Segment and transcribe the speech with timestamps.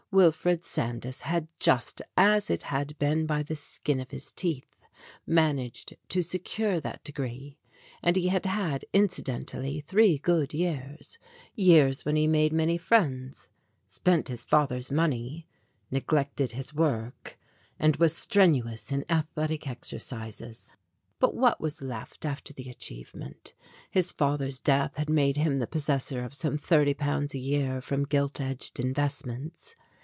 [0.13, 4.75] Wilfred Sandys had just, as it had been by the skin of his teeth,
[5.25, 7.57] managed to secure that degree,
[8.03, 11.17] and he had had incidentally three good years
[11.55, 13.47] years when he made many friends,
[13.85, 15.47] spent his father's money,
[15.89, 17.39] neglected his work,
[17.79, 20.71] and was strenuous in athletic ex ercises.
[21.19, 23.53] But what was left after the achievement?
[23.89, 28.03] His father's death had made him the possessor of some thirty pounds a year from
[28.03, 29.73] gilt edged investments.